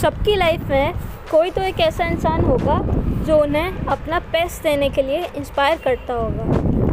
[0.00, 0.94] सबकी लाइफ में
[1.30, 2.78] कोई तो एक ऐसा इंसान होगा
[3.26, 6.44] जो उन्हें अपना बेस्ट देने के लिए इंस्पायर करता होगा।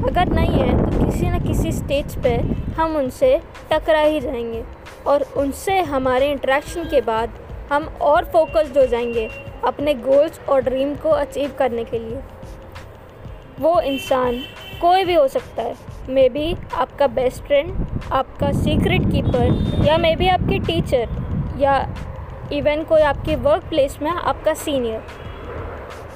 [0.08, 2.35] अगर नहीं है तो किसी न किसी स्टेज पे
[2.78, 3.29] हम उनसे
[3.72, 4.63] टकरा ही जाएँगे
[5.08, 7.38] और उनसे हमारे इंटरेक्शन के बाद
[7.72, 9.28] हम और फोकस्ड हो जाएँगे
[9.63, 12.19] अपने गोल्स और ड्रीम को अचीव करने के लिए।
[13.60, 14.39] वो इंसान
[14.81, 15.76] कोई भी हो सकता है।
[16.09, 21.10] मे बी आपका बेस्ट फ्रेंड आपका सीक्रेट कीपर या मे बी आपके टीचर
[21.60, 21.80] या
[22.54, 25.02] इवन कोई आपके वर्क प्लेस में आपका सीनियर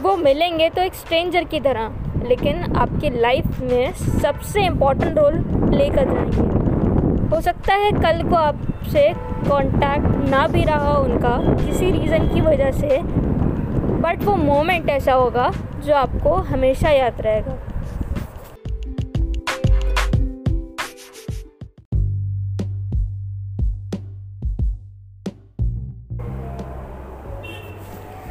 [0.01, 1.91] वो मिलेंगे तो एक स्ट्रेंजर की तरह,
[2.27, 5.37] लेकिन आपकी लाइफ में सबसे इम्पोर्टेंट रोल
[5.69, 9.07] प्ले कर जाएँगे। हो सकता है कल को आपसे
[9.47, 13.01] कांटेक्ट ना भी रहा उनका किसी रीज़न की वजह से
[14.01, 15.51] बट वो मोमेंट ऐसा होगा
[15.85, 17.57] जो आपको हमेशा याद रहेगा।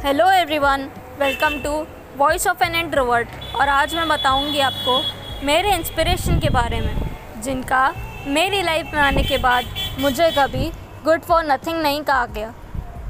[0.03, 0.87] Hello everyone
[1.19, 1.71] welcome to
[2.17, 4.97] voice of an introvert और आज मैं बताऊँगी आपको
[5.45, 7.93] मेरे इंस्पिरेशन के बारे में, जिनका
[8.27, 9.65] मेरी लाइफ में आने के बाद
[9.99, 10.71] मुझे कभी
[11.05, 12.53] गुड फॉर नथिंग नहीं कहा गया।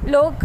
[0.04, 0.44] लोग,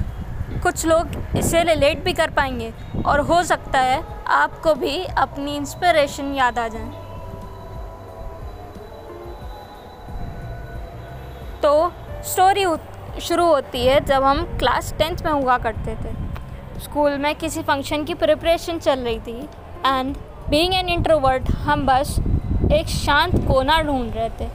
[0.64, 2.72] कुछ लोग इसे रिलेट भी कर पाएँगे
[3.06, 4.02] और हो सकता है
[4.36, 6.90] आपको भी अपनी इंस्पिरेशन याद आ जाए।
[11.64, 11.92] तो
[12.24, 12.66] स्टोरी
[13.22, 16.16] शुरू होती है जब हम क्लास टेंथ में हुआ करते थे।
[16.80, 19.38] स्कूल में किसी फ़ंक्शन की प्रिपरेशन चल रही थी
[19.86, 20.16] एंड
[20.50, 22.16] बीइंग एन इंट्रोवर्ट हम बस
[22.74, 24.50] एक शांत कोना ढूंढ रहे थे,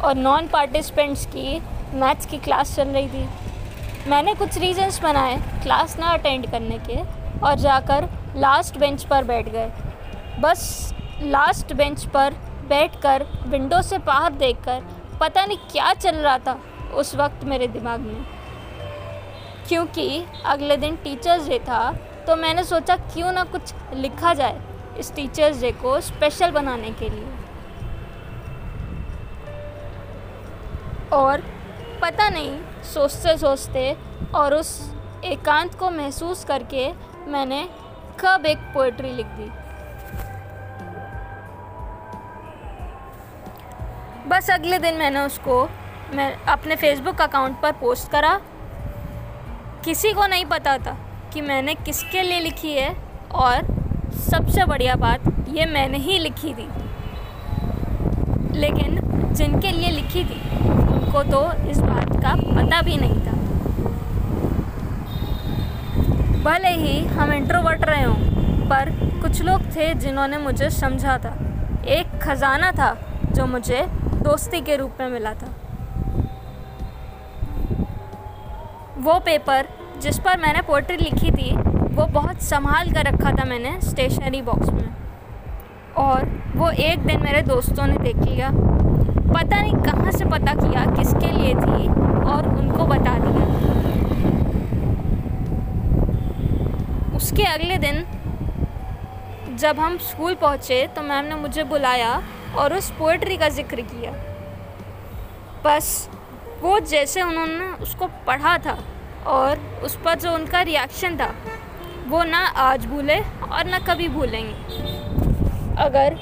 [0.00, 1.60] और नॉन पार्टिसिपेंट्स की
[1.94, 7.02] मैथ्स की क्लास चल रही थी। मैंने कुछ रीजंस बनाए क्लास ना अटेंड करने के,
[7.40, 9.70] और जाकर लास्ट बेंच पर बैठ गए।
[10.40, 12.34] बस लास्ट बेंच पर
[12.68, 14.82] बैठकर विंडो से बाहर देखकर
[15.20, 16.58] पता नहीं क्या चल रहा था
[16.94, 18.24] उस वक्त मेरे दिमाग में।
[19.68, 21.90] क्योंकि अगले दिन टीचर्स डे था
[22.26, 24.60] तो मैंने सोचा क्यों ना कुछ लिखा जाए
[24.98, 27.26] इस टीचर्स डे को स्पेशल बनाने के लिए।
[31.12, 31.42] और
[32.02, 33.96] पता नहीं, सोचते सोचते
[34.34, 34.70] और उस
[35.24, 36.90] एकांत को महसूस करके
[37.28, 37.62] मैंने
[38.20, 39.50] कब एक पोइट्री लिख दी।
[44.28, 45.62] बस अगले दिन मैंने उसको,
[46.14, 48.40] मैं अपने फेसबुक अकाउंट पर पोस्ट करा
[49.88, 50.92] किसी को नहीं पता था
[51.32, 52.88] कि मैंने किसके लिए लिखी है
[53.34, 53.66] और
[54.22, 56.66] सबसे बढ़िया बात, ये मैंने ही लिखी थी।
[58.58, 59.00] लेकिन
[59.32, 61.40] जिनके लिए लिखी थी, उनको तो
[61.70, 63.32] इस बात का पता भी नहीं था।
[66.42, 68.90] भले ही हम इंट्रोवर्ट रहे हों, पर
[69.22, 71.32] कुछ लोग थे जिन्होंने मुझे समझा था।
[71.88, 72.92] एक ख़जाना था
[73.32, 73.82] जो मुझे
[74.22, 75.54] दोस्ती के रूप में मिला था।
[78.98, 79.66] वो पेपर
[80.00, 81.54] जिस पर मैंने पोइट्री लिखी थी,
[81.94, 84.88] वो बहुत संभाल कर रखा था मैंने स्टेशनरी बॉक्स में।
[85.98, 86.24] और
[86.56, 91.30] वो एक दिन मेरे दोस्तों ने देख लिया। पता नहीं कहाँ से पता किया, किसके
[91.32, 91.88] लिए थी,
[92.24, 93.46] और उनको बता दिया।
[97.16, 98.04] उसके अगले दिन
[99.56, 102.20] जब हम स्कूल पहुँचे तो मैम ने मुझे बुलाया
[102.58, 104.12] और उस पोइट्री का ज़िक्र किया।
[105.64, 106.08] बस
[106.62, 108.76] वो जैसे उन्होंने उसको पढ़ा था।
[109.26, 111.32] और उस पर जो उनका रिएक्शन था,
[112.08, 114.54] वो ना आज भूले और ना कभी भूलेंगे।
[115.78, 116.16] अगर,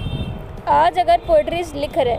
[0.68, 2.16] आज अगर पोइट्रीज लिख रहे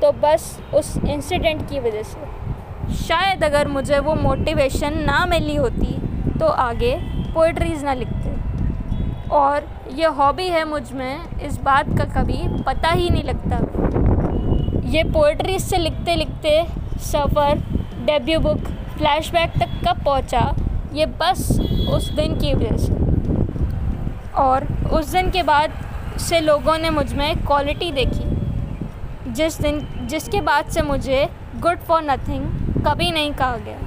[0.00, 5.98] तो बस उस इंसिडेंट की वजह से। शायद अगर मुझे वो मोटिवेशन ना मिली होती
[6.38, 6.96] तो आगे
[7.34, 13.22] पोइट्रीज़ ना लिखते। और ये हॉबी है मुझमें, इस बात का कभी पता ही नहीं
[13.24, 13.56] लगता।
[14.88, 16.64] ये पोइट्रीज से लिखते लिखते
[17.00, 17.58] सफ़र
[18.06, 18.60] डेब्यू बुक
[19.00, 20.54] फ्लैशबैक तक कब पहुँचा?
[20.94, 22.92] ये बस उस दिन की वजह से।
[24.32, 25.72] और उस दिन के बाद
[26.18, 28.24] से लोगों ने मुझमें क्वालिटी देखी।
[29.32, 31.28] जिस दिन, जिसके बाद से मुझे
[31.60, 32.44] गुड फॉर नथिंग
[32.86, 33.78] कभी नहीं कहा गया।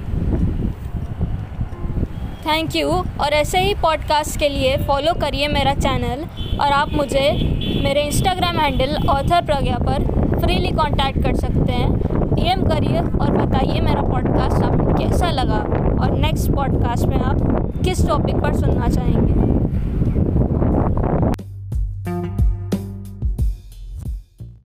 [2.46, 2.88] थैंक यू
[3.20, 6.24] और ऐसे ही पॉडकास्ट के लिए फॉलो करिए मेरा चैनल
[6.58, 7.30] और आप मुझे
[7.84, 10.04] मेरे इंस्टाग्राम हैंडल ऑथर प्रज्ञा पर
[10.40, 11.90] फ्रीली कांटेक्ट कर सकते हैं।
[12.34, 15.58] डीएम करिए और बताइए मेरा पॉडकास्ट आपको कैसा लगा।
[16.02, 19.43] और नेक्स्ट पॉडकास्ट में आप किस टॉपिक पर सुनना चाहेंगे।